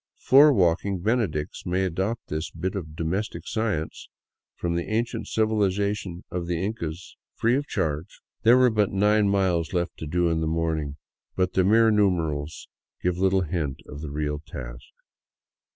[0.17, 4.09] Floor walking benedicts may adopt this bit of domestic science
[4.55, 8.19] from the ancient civilization of the Incas free of charge.
[8.41, 10.97] There were but nine miles left to do in the morning,
[11.35, 12.47] but the mere numeral
[13.03, 14.85] gives little hint of the real task.